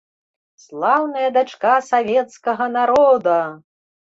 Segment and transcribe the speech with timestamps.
[0.63, 3.41] Слаўная дачка савецкага народа!